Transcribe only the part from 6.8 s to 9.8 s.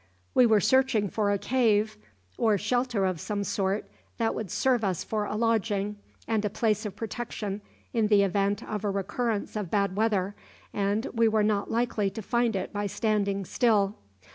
of protection in the event of a recurrence of